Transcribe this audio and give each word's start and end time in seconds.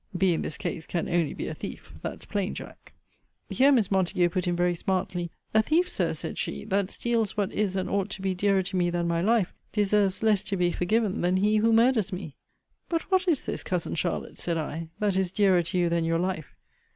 [B, 0.17 0.33
in 0.33 0.41
this 0.41 0.57
case, 0.57 0.87
can 0.87 1.07
only 1.07 1.31
be 1.35 1.47
a 1.47 1.53
thief, 1.53 1.93
that's 2.01 2.25
plain, 2.25 2.55
Jack.] 2.55 2.93
Here 3.51 3.71
Miss 3.71 3.91
Montague 3.91 4.29
put 4.29 4.47
in 4.47 4.55
very 4.55 4.73
smartly. 4.73 5.29
A 5.53 5.61
thief, 5.61 5.87
Sir, 5.87 6.13
said 6.15 6.39
she, 6.39 6.65
that 6.65 6.89
steals 6.89 7.37
what 7.37 7.51
is 7.51 7.75
and 7.75 7.87
ought 7.87 8.09
to 8.09 8.21
be 8.23 8.33
dearer 8.33 8.63
to 8.63 8.75
me 8.75 8.89
than 8.89 9.07
my 9.07 9.21
life, 9.21 9.53
deserves 9.71 10.23
less 10.23 10.41
to 10.45 10.57
be 10.57 10.71
forgiven 10.71 11.21
than 11.21 11.37
he 11.37 11.57
who 11.57 11.71
murders 11.71 12.11
me. 12.11 12.35
But 12.89 13.11
what 13.11 13.27
is 13.27 13.45
this, 13.45 13.61
cousin 13.61 13.93
Charlotte, 13.93 14.39
said 14.39 14.57
I, 14.57 14.89
that 14.97 15.15
is 15.15 15.31
dearer 15.31 15.61
to 15.61 15.77
you 15.77 15.87
than 15.87 16.03
your 16.03 16.17
life? 16.17 16.55